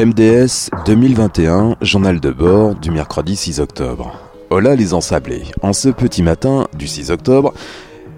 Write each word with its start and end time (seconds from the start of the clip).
MDS 0.00 0.70
2021, 0.86 1.76
journal 1.82 2.20
de 2.20 2.30
bord 2.30 2.74
du 2.74 2.90
mercredi 2.90 3.36
6 3.36 3.60
octobre. 3.60 4.16
Hola 4.48 4.74
les 4.74 4.94
ensablés, 4.94 5.42
en 5.60 5.74
ce 5.74 5.90
petit 5.90 6.22
matin 6.22 6.68
du 6.74 6.86
6 6.86 7.10
octobre, 7.10 7.52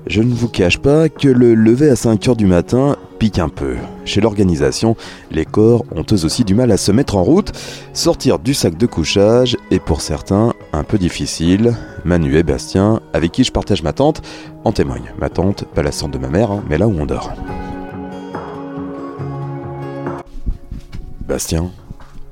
je 0.07 0.23
ne 0.23 0.33
vous 0.33 0.47
cache 0.47 0.79
pas 0.79 1.09
que 1.09 1.27
le 1.27 1.57
lever 1.57 1.91
à 1.91 1.95
5h 1.95 2.37
du 2.37 2.47
matin 2.47 2.95
pique 3.19 3.41
un 3.41 3.49
peu. 3.49 3.75
Chez 4.05 4.21
l'organisation, 4.21 4.95
les 5.33 5.45
corps 5.45 5.85
ont 5.91 6.05
eux 6.13 6.25
aussi 6.25 6.45
du 6.45 6.55
mal 6.55 6.71
à 6.71 6.77
se 6.77 6.93
mettre 6.93 7.17
en 7.17 7.25
route, 7.25 7.51
sortir 7.95 8.39
du 8.39 8.55
sac 8.55 8.79
de 8.79 8.87
couchage 8.87 9.57
est 9.73 9.81
pour 9.81 10.03
certains 10.03 10.55
un 10.73 10.85
peu 10.85 10.99
difficile. 10.99 11.75
Manu 12.05 12.37
et 12.37 12.45
Bastien, 12.45 13.01
avec 13.13 13.33
qui 13.33 13.43
je 13.43 13.51
partage 13.51 13.83
ma 13.83 13.93
tente, 13.93 14.23
en 14.63 14.71
témoignent. 14.71 15.13
Ma 15.19 15.31
tante, 15.31 15.65
pas 15.75 15.83
la 15.83 15.91
sorte 15.91 16.13
de 16.13 16.19
ma 16.19 16.29
mère, 16.29 16.53
hein, 16.53 16.63
mais 16.71 16.79
là 16.79 16.87
où 16.87 16.95
on 16.97 17.07
dort. 17.07 17.33
Bastien, 21.27 21.71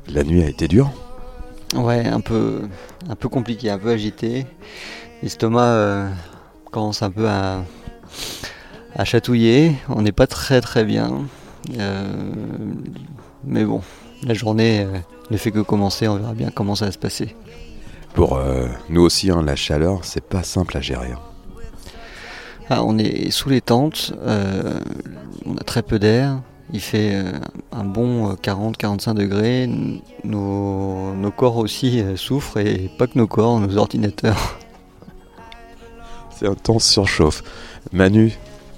la 0.08 0.24
nuit 0.24 0.42
a 0.42 0.48
été 0.48 0.68
dure 0.68 0.90
Ouais, 1.74 2.06
un 2.06 2.20
peu, 2.20 2.62
un 3.08 3.14
peu 3.14 3.28
compliqué, 3.28 3.70
un 3.70 3.78
peu 3.78 3.90
agité. 3.90 4.46
L'estomac 5.22 5.62
euh, 5.64 6.08
commence 6.72 7.02
un 7.02 7.10
peu 7.10 7.28
à, 7.28 7.62
à 8.96 9.04
chatouiller. 9.04 9.76
On 9.88 10.02
n'est 10.02 10.12
pas 10.12 10.26
très 10.26 10.60
très 10.60 10.84
bien. 10.84 11.26
Euh, 11.78 12.12
mais 13.44 13.64
bon, 13.64 13.82
la 14.24 14.34
journée 14.34 14.80
euh, 14.80 14.98
ne 15.30 15.36
fait 15.36 15.52
que 15.52 15.60
commencer. 15.60 16.08
On 16.08 16.16
verra 16.16 16.34
bien 16.34 16.50
comment 16.52 16.74
ça 16.74 16.86
va 16.86 16.92
se 16.92 16.98
passer. 16.98 17.36
Pour 18.14 18.40
nous 18.88 19.02
aussi, 19.02 19.30
hein, 19.30 19.40
la 19.40 19.54
chaleur, 19.54 20.04
c'est 20.04 20.24
pas 20.24 20.42
simple 20.42 20.76
à 20.76 20.80
gérer. 20.80 21.12
hein. 21.12 21.18
Ah, 22.68 22.82
on 22.84 22.98
est 22.98 23.30
sous 23.30 23.48
les 23.48 23.60
tentes. 23.60 24.12
on 24.26 25.56
a 25.56 25.64
très 25.64 25.82
peu 25.82 26.00
d'air. 26.00 26.40
Il 26.72 26.80
fait 26.80 27.14
euh, 27.14 27.32
un 27.72 27.84
bon 27.84 28.32
40-45 28.34 29.14
degrés. 29.14 29.62
N- 29.64 30.00
Nos, 30.24 31.14
nos 31.14 31.30
corps 31.30 31.56
aussi 31.56 32.00
euh, 32.00 32.16
souffrent 32.16 32.58
et 32.58 32.90
pas 32.98 33.06
que 33.06 33.18
nos 33.18 33.26
corps, 33.26 33.58
nos 33.60 33.76
ordinateurs. 33.76 34.58
C'est 36.38 36.46
un 36.46 36.54
temps 36.54 36.78
surchauffe. 36.78 37.42
Manu, 37.92 38.32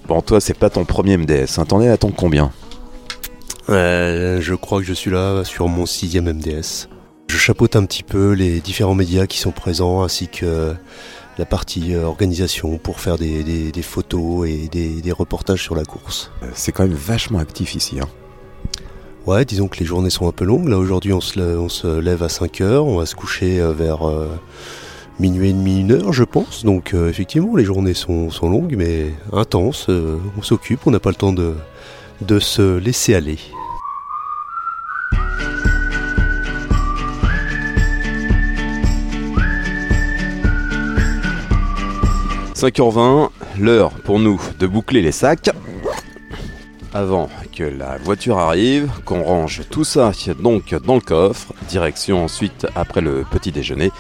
bon, 0.09 0.21
toi, 0.23 0.41
c'est 0.41 0.55
pas 0.59 0.69
ton 0.71 0.85
premier 0.85 1.17
MDS. 1.17 1.59
hein. 1.59 1.65
T'en 1.65 1.81
es 1.81 1.89
à 1.89 1.97
ton 1.97 2.11
combien? 2.11 2.51
Euh, 3.69 4.41
je 4.41 4.55
crois 4.55 4.81
que 4.81 4.85
je 4.87 4.93
suis 4.93 5.11
là 5.11 5.45
sur 5.45 5.69
mon 5.69 5.87
sixième 5.87 6.33
MDS. 6.33 6.89
Je 7.29 7.37
chapeaute 7.39 7.77
un 7.77 7.85
petit 7.85 8.03
peu 8.03 8.33
les 8.33 8.61
différents 8.61 8.95
médias 8.97 9.27
qui 9.27 9.39
sont 9.39 9.53
présents 9.53 10.03
ainsi 10.03 10.27
que 10.29 10.75
la 11.39 11.47
partie 11.47 11.95
euh, 11.95 12.05
organisation 12.05 12.79
pour 12.79 13.01
faire 13.01 13.17
des, 13.19 13.43
des- 13.43 13.73
des 13.73 13.83
photos 13.83 14.47
et 14.49 14.69
des, 14.69 15.01
des 15.01 15.13
reportages 15.13 15.63
sur 15.63 15.75
la 15.75 15.85
course. 15.85 16.31
Euh, 16.43 16.47
C'est 16.55 16.73
quand 16.73 16.83
même 16.85 16.93
vachement 16.95 17.39
actif 17.39 17.75
ici. 17.75 17.99
hein. 18.01 18.09
Ouais, 19.27 19.45
disons 19.45 19.69
que 19.69 19.79
les 19.79 19.87
journées 19.87 20.11
sont 20.11 20.27
un 20.29 20.33
peu 20.33 20.45
longues. 20.45 20.69
Là 20.69 20.79
aujourd'hui 20.79 21.13
on 21.13 21.21
se, 21.21 21.39
lè- 21.39 21.57
on 21.57 21.69
se 21.69 21.87
lève 22.01 22.23
à 22.23 22.29
5 22.29 22.61
heures, 22.61 22.87
on 22.87 22.97
va 22.99 23.07
se 23.07 23.15
coucher 23.15 23.61
euh, 23.61 23.73
vers 23.73 24.07
euh, 24.09 24.29
minuit 25.21 25.51
et 25.51 25.53
demi, 25.53 25.81
une 25.81 25.93
heure 25.93 26.13
je 26.13 26.25
pense. 26.25 26.65
Donc 26.65 26.93
euh, 26.93 27.09
effectivement 27.09 27.55
les 27.57 27.65
journées 27.65 27.95
sont, 27.95 28.31
sont 28.31 28.51
longues 28.51 28.75
mais 28.77 29.13
intenses. 29.33 29.87
Euh, 29.89 30.19
on 30.37 30.43
s'occupe, 30.43 30.81
on 30.87 30.91
n'a 30.91 31.01
pas 31.01 31.11
le 31.11 31.17
temps 31.17 31.33
de, 31.33 31.55
de 32.21 32.39
se 32.41 32.77
laisser 32.79 33.15
aller.– 33.15 33.39
5h20, 42.63 43.31
l'heure 43.59 43.91
pour 43.91 44.21
nous 44.21 44.41
de 44.61 44.69
boucler 44.69 45.03
les 45.03 45.11
sacs. 45.11 45.51
Avant 46.95 47.29
que 47.53 47.65
la 47.65 47.99
voiture 47.99 48.39
arrive, 48.39 48.89
qu'on 49.05 49.25
range 49.25 49.63
tout 49.69 49.83
ça 49.83 50.13
donc 50.41 50.73
dans 50.73 50.95
le 50.95 51.01
coffre, 51.01 51.53
direction 51.69 52.23
ensuite 52.23 52.69
après 52.77 53.01
le 53.01 53.25
petit 53.29 53.51
déjeuner, 53.51 53.91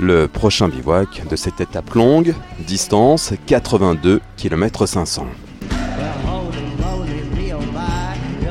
le 0.00 0.28
prochain 0.28 0.68
bivouac 0.68 1.28
de 1.28 1.36
cette 1.36 1.60
étape 1.60 1.92
longue, 1.92 2.34
distance 2.66 3.34
82 3.44 4.22
km 4.38 4.86
500. 4.86 5.26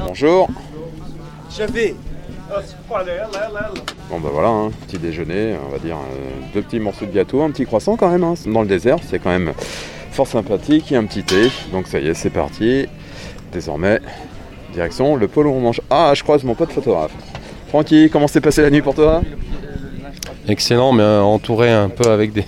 Bonjour. 0.05 0.47
Bon 4.09 4.19
bah 4.19 4.29
voilà, 4.31 4.49
hein, 4.49 4.71
petit 4.87 4.97
déjeuner, 4.97 5.55
on 5.67 5.71
va 5.71 5.79
dire 5.79 5.97
euh, 5.97 6.29
deux 6.53 6.61
petits 6.61 6.79
morceaux 6.79 7.05
de 7.05 7.11
gâteau, 7.11 7.41
un 7.41 7.51
petit 7.51 7.65
croissant 7.65 7.95
quand 7.95 8.09
même, 8.09 8.23
hein, 8.23 8.35
dans 8.45 8.61
le 8.61 8.67
désert, 8.67 8.97
c'est 9.07 9.19
quand 9.19 9.31
même 9.31 9.53
fort 10.11 10.27
sympathique, 10.27 10.91
et 10.91 10.95
un 10.95 11.05
petit 11.05 11.23
thé, 11.23 11.49
donc 11.71 11.87
ça 11.87 11.99
y 11.99 12.07
est, 12.07 12.13
c'est 12.13 12.29
parti. 12.29 12.87
Désormais, 13.51 13.99
direction 14.73 15.15
le 15.15 15.27
pôle 15.27 15.47
où 15.47 15.51
on 15.51 15.59
mange. 15.59 15.81
Ah, 15.89 16.11
je 16.13 16.23
croise 16.23 16.43
mon 16.43 16.55
pote 16.55 16.71
photographe. 16.71 17.11
Francky, 17.69 18.09
comment 18.09 18.27
s'est 18.27 18.41
passée 18.41 18.61
la 18.61 18.69
nuit 18.69 18.81
pour 18.81 18.95
toi? 18.95 19.21
Excellent, 20.47 20.91
mais 20.91 21.01
euh, 21.01 21.21
entouré 21.21 21.71
un 21.71 21.89
peu 21.89 22.11
avec 22.11 22.31
des 22.31 22.45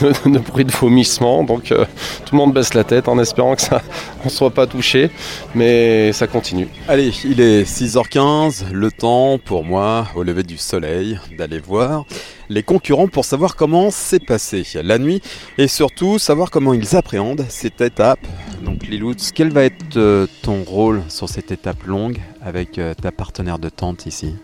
de 0.26 0.38
bruits 0.38 0.66
de 0.66 0.72
vomissement. 0.72 1.44
Donc 1.44 1.72
euh, 1.72 1.86
tout 2.26 2.34
le 2.34 2.38
monde 2.38 2.52
baisse 2.52 2.74
la 2.74 2.84
tête 2.84 3.08
en 3.08 3.18
espérant 3.18 3.54
que 3.54 3.62
ça 3.62 3.80
on 4.24 4.28
soit 4.28 4.50
pas 4.50 4.66
touché, 4.66 5.10
mais 5.54 6.12
ça 6.12 6.26
continue. 6.26 6.68
Allez, 6.88 7.12
il 7.24 7.40
est 7.40 7.62
6h15, 7.62 8.70
le 8.70 8.90
temps 8.90 9.38
pour 9.38 9.64
moi, 9.64 10.08
au 10.14 10.22
lever 10.22 10.42
du 10.42 10.58
soleil, 10.58 11.18
d'aller 11.38 11.58
voir 11.58 12.04
les 12.50 12.62
concurrents 12.62 13.08
pour 13.08 13.24
savoir 13.24 13.56
comment 13.56 13.90
s'est 13.90 14.20
passée 14.20 14.64
la 14.82 14.98
nuit 14.98 15.22
et 15.56 15.68
surtout 15.68 16.18
savoir 16.18 16.50
comment 16.50 16.74
ils 16.74 16.96
appréhendent 16.96 17.46
cette 17.48 17.80
étape. 17.80 18.20
Donc 18.62 18.86
Liloutz, 18.86 19.32
quel 19.32 19.50
va 19.50 19.64
être 19.64 19.96
euh, 19.96 20.26
ton 20.42 20.62
rôle 20.64 21.02
sur 21.08 21.28
cette 21.28 21.50
étape 21.50 21.84
longue 21.84 22.18
avec 22.42 22.80
ta 23.00 23.12
partenaire 23.12 23.58
de 23.58 23.68
tente 23.68 24.06
ici? 24.06 24.34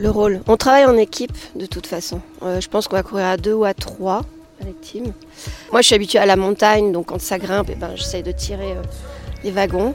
Le 0.00 0.10
rôle. 0.10 0.40
On 0.48 0.56
travaille 0.56 0.86
en 0.86 0.96
équipe 0.96 1.36
de 1.54 1.66
toute 1.66 1.86
façon. 1.86 2.20
Euh, 2.42 2.60
je 2.60 2.68
pense 2.68 2.88
qu'on 2.88 2.96
va 2.96 3.02
courir 3.02 3.26
à 3.26 3.36
deux 3.36 3.52
ou 3.52 3.64
à 3.64 3.74
trois 3.74 4.22
avec 4.60 4.80
Tim. 4.80 5.12
Moi, 5.72 5.82
je 5.82 5.86
suis 5.86 5.94
habituée 5.94 6.18
à 6.18 6.26
la 6.26 6.36
montagne, 6.36 6.92
donc 6.92 7.06
quand 7.06 7.20
ça 7.20 7.38
grimpe, 7.38 7.68
eh 7.70 7.74
ben, 7.74 7.90
j'essaye 7.94 8.22
de 8.22 8.32
tirer 8.32 8.72
euh, 8.72 8.82
les 9.44 9.50
wagons. 9.50 9.94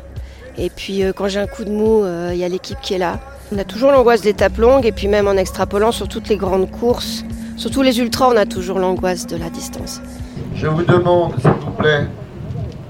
Et 0.58 0.70
puis 0.70 1.04
euh, 1.04 1.12
quand 1.14 1.28
j'ai 1.28 1.40
un 1.40 1.48
coup 1.48 1.66
de 1.66 1.72
mou, 1.72 2.04
euh, 2.04 2.32
il 2.34 2.40
y 2.40 2.44
a 2.44 2.50
l'équipe 2.50 2.80
qui 2.82 2.94
est 2.94 2.98
là. 2.98 3.20
On 3.54 3.58
a 3.58 3.64
toujours 3.64 3.92
l'angoisse 3.92 4.22
d'étapes 4.22 4.58
longues 4.58 4.86
et 4.86 4.92
puis 4.92 5.08
même 5.08 5.28
en 5.28 5.34
extrapolant 5.34 5.92
sur 5.92 6.08
toutes 6.08 6.30
les 6.30 6.38
grandes 6.38 6.72
courses, 6.72 7.24
surtout 7.58 7.82
les 7.82 8.00
ultras, 8.00 8.30
on 8.30 8.38
a 8.38 8.46
toujours 8.46 8.80
l'angoisse 8.80 9.28
de 9.28 9.38
la 9.38 9.50
distance. 9.50 10.02
Je 10.56 10.68
vous 10.68 10.84
demande, 10.84 11.34
s'il 11.42 11.52
vous 11.52 11.72
plaît, 11.72 12.06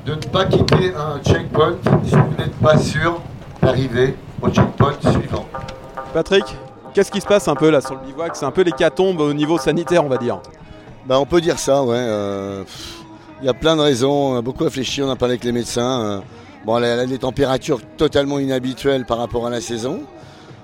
de 0.06 0.12
ne 0.16 0.22
pas 0.22 0.46
quitter 0.46 0.94
un 0.96 1.20
checkpoint 1.24 1.78
si 2.06 2.12
vous 2.12 2.36
n'êtes 2.38 2.56
pas 2.62 2.78
sûr 2.78 3.20
d'arriver 3.62 4.16
au 4.42 4.50
checkpoint 4.50 4.94
suivant. 5.02 5.46
Patrick, 6.14 6.46
qu'est-ce 6.96 7.12
qui 7.12 7.20
se 7.20 7.28
passe 7.28 7.48
un 7.50 7.56
peu 7.56 7.70
là 7.70 7.82
sur 7.82 7.94
le 7.96 8.00
bivouac? 8.06 8.36
C'est 8.36 8.46
un 8.46 8.52
peu 8.52 8.62
l'hécatombe 8.62 9.20
au 9.20 9.34
niveau 9.34 9.60
sanitaire, 9.60 10.04
on 10.04 10.08
va 10.08 10.18
dire. 10.18 10.40
Bah, 11.06 11.20
on 11.20 11.26
peut 11.26 11.42
dire 11.42 11.60
ça, 11.60 11.84
ouais. 11.84 11.94
euh, 11.98 12.64
Il 13.42 13.46
y 13.46 13.50
a 13.50 13.54
plein 13.54 13.76
de 13.76 13.82
raisons, 13.82 14.34
on 14.34 14.38
a 14.38 14.42
beaucoup 14.42 14.64
réfléchi, 14.64 15.04
on 15.04 15.10
a 15.10 15.16
parlé 15.18 15.34
avec 15.34 15.44
les 15.44 15.52
médecins. 15.52 16.02
euh, 16.02 16.20
Bon, 16.66 16.78
les 16.80 17.20
températures 17.20 17.80
totalement 17.96 18.40
inhabituelles 18.40 19.06
par 19.06 19.20
rapport 19.20 19.46
à 19.46 19.52
la 19.52 19.62
saison. 19.62 20.00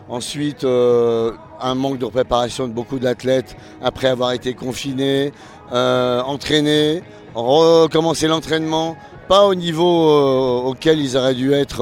Ensuite, 0.10 0.64
euh, 0.64 1.34
un 1.62 1.76
manque 1.76 2.00
de 2.00 2.08
préparation 2.08 2.68
de 2.68 2.74
beaucoup 2.74 2.98
d'athlètes 2.98 3.56
après 3.84 4.08
avoir 4.08 4.32
été 4.32 4.56
confinés, 4.56 5.32
entraînés, 5.72 7.04
recommencer 7.36 8.28
l'entraînement, 8.28 8.96
pas 9.28 9.46
au 9.46 9.54
niveau 9.54 10.66
auquel 10.66 11.00
ils 11.00 11.16
auraient 11.18 11.36
dû 11.36 11.54
être 11.54 11.82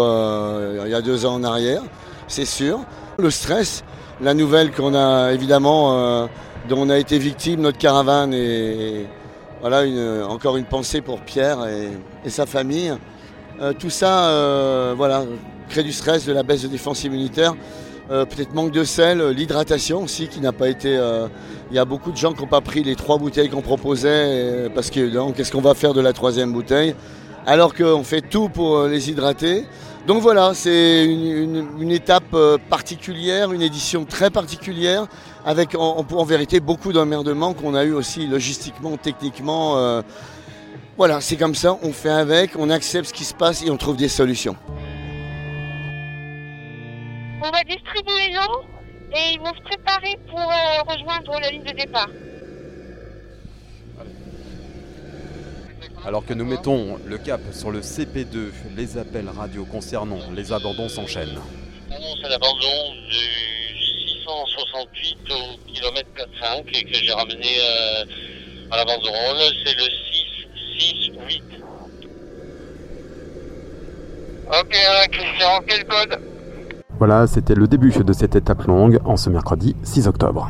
il 0.85 0.91
y 0.91 0.93
a 0.93 1.01
deux 1.01 1.25
ans 1.25 1.35
en 1.35 1.43
arrière, 1.45 1.81
c'est 2.27 2.45
sûr. 2.45 2.79
Le 3.19 3.31
stress, 3.31 3.83
la 4.21 4.33
nouvelle 4.33 4.71
qu'on 4.71 4.95
a 4.95 5.33
évidemment, 5.33 5.93
euh, 5.93 6.27
dont 6.69 6.77
on 6.79 6.89
a 6.89 6.97
été 6.97 7.19
victime, 7.19 7.59
notre 7.59 7.77
caravane, 7.77 8.33
et 8.33 9.07
voilà 9.59 9.83
encore 10.29 10.55
une 10.55 10.63
pensée 10.63 11.01
pour 11.01 11.19
Pierre 11.19 11.59
et, 12.23 12.29
sa 12.29 12.45
famille. 12.45 12.93
Euh, 13.61 13.73
tout 13.77 13.89
ça, 13.89 14.29
euh, 14.29 14.93
voilà, 14.95 15.23
crée 15.67 15.83
du 15.83 15.91
stress, 15.91 16.25
de 16.25 16.31
la 16.31 16.43
baisse 16.43 16.61
de 16.61 16.69
défense 16.69 17.03
immunitaire. 17.03 17.55
Peut-être 18.07 18.55
manque 18.55 18.71
de 18.71 18.83
sel, 18.83 19.21
l'hydratation 19.27 20.01
aussi 20.01 20.29
qui 20.29 20.39
n'a 20.39 20.51
pas 20.51 20.67
été. 20.67 20.99
Il 21.69 21.75
y 21.75 21.77
a 21.77 21.85
beaucoup 21.85 22.11
de 22.11 22.17
gens 22.17 22.33
qui 22.33 22.41
n'ont 22.41 22.47
pas 22.47 22.61
pris 22.61 22.81
les 22.81 22.95
trois 22.95 23.19
bouteilles 23.19 23.49
qu'on 23.49 23.61
proposait 23.61 24.67
parce 24.73 24.89
que 24.89 25.31
qu'est-ce 25.33 25.51
qu'on 25.51 25.61
va 25.61 25.75
faire 25.75 25.93
de 25.93 26.01
la 26.01 26.11
troisième 26.11 26.51
bouteille? 26.51 26.95
Alors 27.45 27.73
qu'on 27.73 28.03
fait 28.03 28.21
tout 28.21 28.49
pour 28.49 28.77
euh, 28.77 28.89
les 28.89 29.09
hydrater. 29.09 29.65
Donc 30.07 30.21
voilà, 30.21 30.53
c'est 30.53 31.05
une, 31.05 31.91
étape 31.91 32.33
euh, 32.33 32.57
particulière, 32.69 33.51
une 33.51 33.61
édition 33.61 34.05
très 34.05 34.29
particulière, 34.29 35.05
avec 35.45 35.75
en, 35.75 35.97
en- 36.09 36.23
vérité 36.23 36.59
beaucoup 36.59 36.93
d'emmerdements 36.93 37.53
qu'on 37.53 37.75
a 37.75 37.83
eu 37.83 37.93
aussi 37.93 38.25
logistiquement, 38.27 38.97
techniquement. 38.97 39.77
euh, 39.77 40.01
voilà, 40.97 41.21
c'est 41.21 41.37
comme 41.37 41.55
ça, 41.55 41.77
on 41.83 41.91
fait 41.93 42.09
avec, 42.09 42.51
on 42.57 42.69
accepte 42.69 43.07
ce 43.09 43.13
qui 43.13 43.23
se 43.23 43.33
passe 43.33 43.63
et 43.63 43.69
on 43.69 43.77
trouve 43.77 43.97
des 43.97 44.09
solutions. 44.09 44.55
On 47.41 47.51
va 47.51 47.63
distribuer 47.63 48.27
les 48.27 48.33
gens 48.33 48.61
et 49.13 49.33
ils 49.33 49.39
vont 49.39 49.53
se 49.53 49.61
préparer 49.63 50.17
pour 50.29 50.39
rejoindre 50.39 51.39
la 51.41 51.51
ligne 51.51 51.63
de 51.63 51.71
départ. 51.77 52.09
Alors 56.05 56.25
que 56.25 56.33
nous 56.33 56.45
mettons 56.45 56.97
le 57.05 57.17
cap 57.17 57.41
sur 57.51 57.71
le 57.71 57.81
CP2, 57.81 58.51
les 58.75 58.97
appels 58.97 59.29
radio 59.35 59.65
concernant 59.65 60.19
les 60.33 60.51
abandons 60.53 60.87
s'enchaînent. 60.89 61.39
C'est 61.89 62.29
l'abandon 62.29 62.93
du 63.09 63.77
668 63.77 65.17
au 65.31 65.71
kilomètre 65.71 66.09
45 66.15 66.65
et 66.73 66.83
que 66.83 66.93
j'ai 66.93 67.11
ramené 67.11 67.47
euh, 67.59 68.05
à 68.71 68.77
la 68.77 68.85
banderole. 68.85 69.37
C'est 69.65 69.75
le 69.75 69.83
668. 70.79 71.43
Ok, 74.51 74.75
Christian, 75.11 75.61
quel 75.67 75.85
code? 75.85 76.19
Voilà, 76.97 77.27
c'était 77.27 77.55
le 77.55 77.67
début 77.67 77.91
de 77.91 78.13
cette 78.13 78.35
étape 78.35 78.63
longue 78.63 78.99
en 79.05 79.15
ce 79.15 79.29
mercredi 79.29 79.75
6 79.83 80.07
octobre. 80.07 80.49